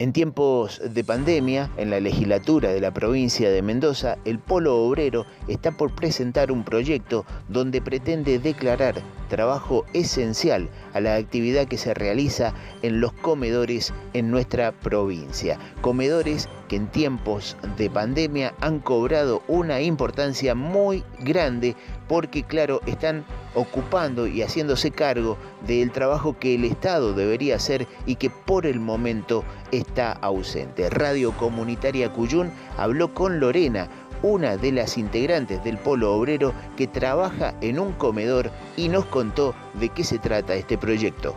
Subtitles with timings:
[0.00, 5.26] En tiempos de pandemia, en la legislatura de la provincia de Mendoza, el Polo Obrero
[5.48, 11.94] está por presentar un proyecto donde pretende declarar trabajo esencial a la actividad que se
[11.94, 15.58] realiza en los comedores en nuestra provincia.
[15.80, 21.74] Comedores que en tiempos de pandemia han cobrado una importancia muy grande
[22.06, 23.24] porque, claro, están
[23.58, 28.80] ocupando y haciéndose cargo del trabajo que el Estado debería hacer y que por el
[28.80, 30.88] momento está ausente.
[30.90, 33.88] Radio Comunitaria Cuyún habló con Lorena,
[34.22, 39.54] una de las integrantes del Polo Obrero que trabaja en un comedor y nos contó
[39.74, 41.36] de qué se trata este proyecto.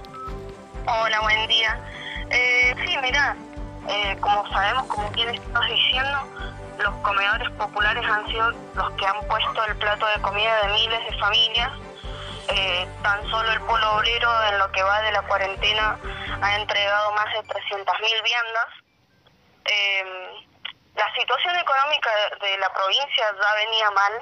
[0.87, 1.79] Hola, buen día.
[2.29, 3.35] Eh, sí, mira,
[3.87, 6.17] eh, como sabemos, como bien estás diciendo,
[6.83, 10.99] los comedores populares han sido los que han puesto el plato de comida de miles
[11.09, 11.71] de familias.
[12.53, 15.97] Eh, tan solo el Polo Obrero en lo que va de la cuarentena
[16.41, 18.67] ha entregado más de 300.000 viandas.
[19.65, 20.45] Eh,
[20.95, 22.09] la situación económica
[22.41, 24.13] de la provincia ya venía mal,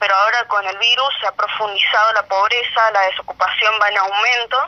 [0.00, 4.66] pero ahora con el virus se ha profundizado la pobreza, la desocupación va en aumento.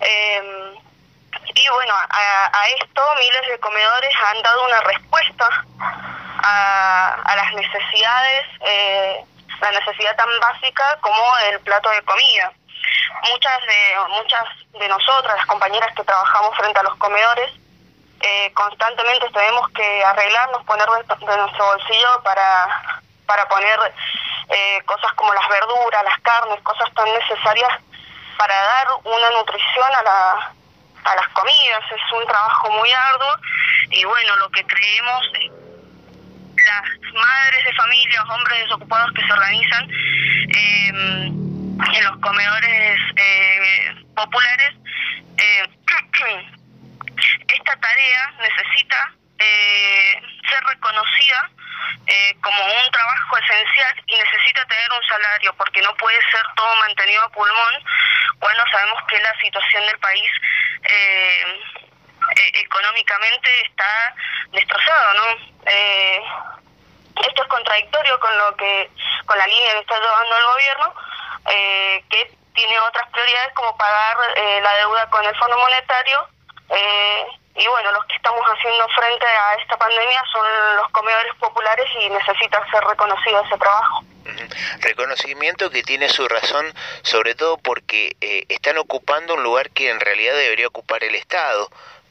[0.00, 0.74] Eh,
[1.54, 5.48] y bueno, a, esto miles de comedores han dado una respuesta
[6.42, 9.24] a, las necesidades, eh,
[9.60, 12.52] la necesidad tan básica como el plato de comida.
[13.30, 17.50] Muchas de, muchas de nosotras, las compañeras que trabajamos frente a los comedores,
[18.20, 23.78] eh, constantemente tenemos que arreglarnos, poner de, nuestro bolsillo para, para poner
[24.48, 27.80] eh, cosas como las verduras, las carnes, cosas tan necesarias
[28.36, 30.52] para dar una nutrición a, la,
[31.04, 31.84] a las comidas.
[31.90, 33.34] Es un trabajo muy arduo
[33.90, 35.22] y bueno, lo que creemos
[36.68, 43.00] las madres de familias, hombres desocupados que se organizan eh, en los comedores
[44.14, 44.74] populares,
[47.48, 51.50] esta tarea necesita eh, ser reconocida
[52.06, 56.76] eh, como un trabajo esencial y necesita tener un salario porque no puede ser todo
[56.76, 57.74] mantenido a pulmón
[58.38, 60.30] cuando sabemos que la situación del país
[60.84, 61.44] eh,
[62.54, 64.14] económicamente está
[64.52, 65.58] destrozado, ¿no?
[67.26, 68.90] Esto es contradictorio con lo que
[69.26, 70.94] con la línea que está llevando el gobierno
[72.10, 74.16] que tiene otras prioridades como pagar
[74.62, 76.28] la deuda con el Fondo Monetario
[76.70, 77.26] eh,
[77.56, 80.46] y bueno, los que estamos haciendo frente a esta pandemia son
[80.76, 84.04] los comedores populares y necesita ser reconocido ese trabajo.
[84.80, 89.98] Reconocimiento que tiene su razón, sobre todo porque eh, están ocupando un lugar que en
[89.98, 91.68] realidad debería ocupar el Estado,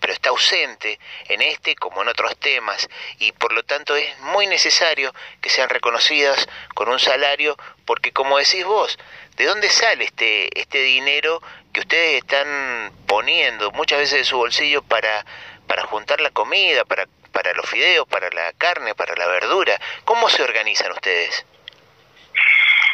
[0.08, 2.88] pero está ausente en este como en otros temas
[3.20, 8.38] y por lo tanto es muy necesario que sean reconocidas con un salario porque como
[8.38, 8.98] decís vos,
[9.36, 11.42] ¿de dónde sale este, este dinero
[11.74, 15.26] que ustedes están poniendo muchas veces de su bolsillo para,
[15.68, 19.78] para juntar la comida, para, para los fideos, para la carne, para la verdura.
[20.06, 21.46] ¿Cómo se organizan ustedes?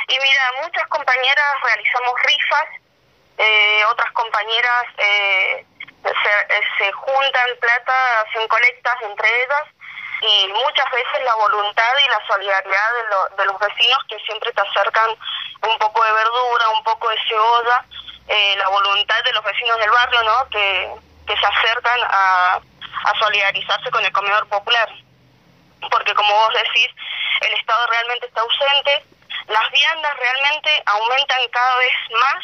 [0.08, 2.70] Y mira, muchas compañeras realizamos rifas,
[3.38, 5.66] eh, otras compañeras eh,
[6.04, 9.68] se, se juntan plata, hacen colectas entre ellas
[10.22, 14.62] y muchas veces la voluntad y la solidaridad de, de los vecinos que siempre te
[14.62, 15.10] acercan
[15.62, 17.86] un poco de verdura, un poco de cebolla
[18.28, 20.50] eh, la voluntad de los vecinos del barrio, ¿no?
[20.50, 20.96] Que,
[21.28, 22.60] que se acercan a,
[23.04, 24.90] a solidarizarse con el comedor popular.
[25.92, 26.90] Porque como vos decís,
[27.42, 29.06] el Estado realmente está ausente,
[29.48, 32.44] las viandas realmente aumentan cada vez más,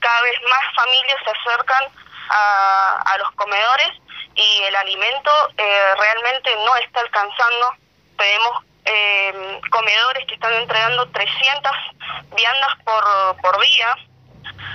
[0.00, 1.84] cada vez más familias se acercan
[2.30, 3.90] a, a los comedores
[4.34, 7.74] y el alimento eh, realmente no está alcanzando.
[8.16, 11.72] Tenemos eh, comedores que están entregando 300
[12.34, 13.96] viandas por, por día,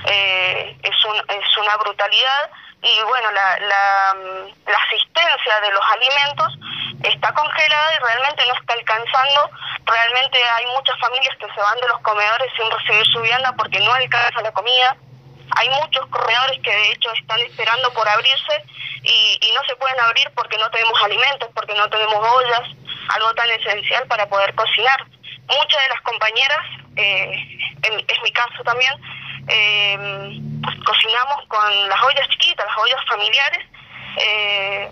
[0.05, 2.49] eh, es, un, es una brutalidad
[2.81, 4.15] y bueno, la, la,
[4.67, 6.53] la, asistencia de los alimentos
[7.01, 9.49] está congelada y realmente no está alcanzando.
[9.85, 13.79] Realmente hay muchas familias que se van de los comedores sin recibir su vianda porque
[13.79, 14.95] no alcanza la comida.
[15.57, 18.63] Hay muchos comedores que de hecho están esperando por abrirse
[19.03, 22.63] y, y no se pueden abrir porque no tenemos alimentos, porque no tenemos ollas,
[23.09, 25.05] algo tan esencial para poder cocinar.
[25.47, 26.65] Muchas de las compañeras,
[26.95, 27.57] eh,
[28.07, 28.93] es mi caso también,
[29.47, 30.39] eh,
[30.85, 33.65] cocinamos con las ollas chiquitas, las ollas familiares,
[34.17, 34.91] eh,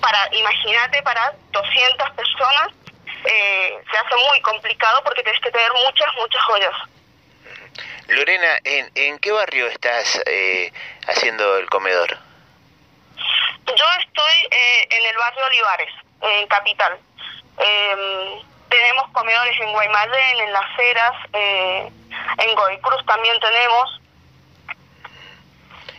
[0.00, 2.68] para, imagínate, para 200 personas
[3.24, 6.74] eh, se hace muy complicado porque tienes que tener muchas, muchas ollas.
[8.08, 10.72] Lorena, ¿en, en qué barrio estás eh,
[11.08, 12.18] haciendo el comedor?
[13.66, 15.92] Yo estoy eh, en el barrio Olivares,
[16.22, 16.98] en Capital.
[17.58, 21.90] Eh, tenemos comedores en Guaymallén, en Las Heras, eh,
[22.38, 24.00] en Goy Cruz también tenemos.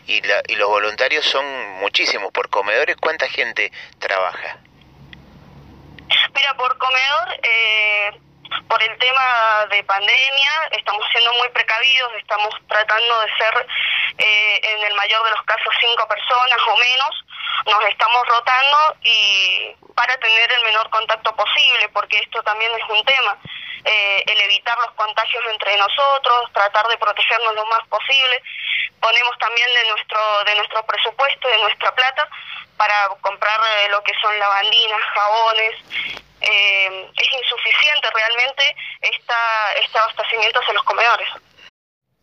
[0.08, 1.46] y, y los voluntarios son
[1.80, 2.32] muchísimos.
[2.32, 4.58] Por comedores, ¿cuánta gente trabaja?
[6.34, 8.12] Mira, por comedor, eh,
[8.70, 13.68] por el tema de pandemia, estamos siendo precavidos, estamos tratando de ser
[14.18, 17.26] eh, en el mayor de los casos cinco personas o menos,
[17.66, 23.04] nos estamos rotando y para tener el menor contacto posible, porque esto también es un
[23.06, 23.38] tema,
[23.84, 28.42] eh, el evitar los contagios entre nosotros, tratar de protegernos lo más posible,
[29.00, 32.28] ponemos también de nuestro de nuestro presupuesto, de nuestra plata,
[32.78, 35.76] para comprar eh, lo que son lavandinas, jabones,
[36.42, 41.30] eh, es insuficiente realmente esta, este abastecimiento hacia los comedores.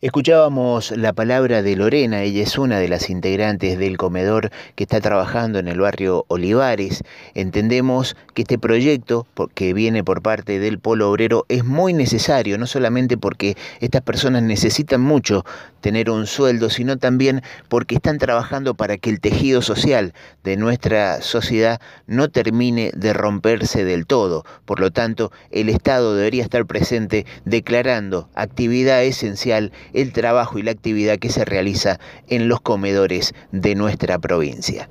[0.05, 5.01] Escuchábamos la palabra de Lorena, ella es una de las integrantes del comedor que está
[5.01, 7.03] trabajando en el barrio Olivares.
[7.33, 9.25] Entendemos que este proyecto
[9.55, 14.43] que viene por parte del Polo Obrero es muy necesario, no solamente porque estas personas
[14.43, 15.43] necesitan mucho
[15.81, 20.13] tener un sueldo, sino también porque están trabajando para que el tejido social
[20.43, 24.45] de nuestra sociedad no termine de romperse del todo.
[24.65, 30.71] Por lo tanto, el Estado debería estar presente declarando actividad esencial el trabajo y la
[30.71, 34.89] actividad que se realiza en los comedores de nuestra provincia.